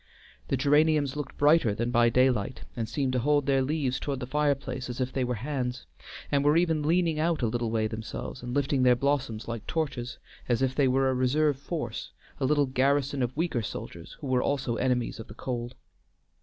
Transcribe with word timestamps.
The 0.47 0.57
geraniums 0.57 1.15
looked 1.15 1.37
brighter 1.37 1.75
than 1.75 1.91
by 1.91 2.09
daylight, 2.09 2.61
and 2.75 2.89
seemed 2.89 3.13
to 3.13 3.19
hold 3.19 3.45
their 3.45 3.61
leaves 3.61 3.99
toward 3.99 4.19
the 4.19 4.25
fireplace 4.25 4.89
as 4.89 4.99
if 4.99 5.13
they 5.13 5.23
were 5.23 5.35
hands; 5.35 5.85
and 6.31 6.43
were 6.43 6.57
even 6.57 6.81
leaning 6.81 7.19
out 7.19 7.43
a 7.43 7.47
little 7.47 7.69
way 7.69 7.85
themselves 7.85 8.41
and 8.41 8.51
lifting 8.55 8.81
their 8.81 8.95
blossoms 8.95 9.47
like 9.47 9.67
torches, 9.67 10.17
as 10.49 10.63
if 10.63 10.73
they 10.73 10.87
were 10.87 11.07
a 11.07 11.13
reserve 11.13 11.59
force, 11.59 12.09
a 12.39 12.45
little 12.45 12.65
garrison 12.65 13.21
of 13.21 13.37
weaker 13.37 13.61
soldiers 13.61 14.17
who 14.21 14.25
were 14.25 14.41
also 14.41 14.75
enemies 14.77 15.19
of 15.19 15.27
the 15.27 15.35
cold. 15.35 15.75